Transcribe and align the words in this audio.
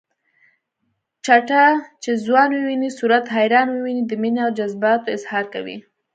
چټه 1.25 1.63
چې 2.01 2.11
ځوان 2.25 2.49
وويني 2.53 2.89
صورت 2.99 3.25
حیران 3.35 3.67
وويني 3.71 4.03
د 4.07 4.11
مینې 4.21 4.41
او 4.45 4.49
جذباتو 4.59 5.11
اظهار 5.15 5.45
کوي 5.53 5.77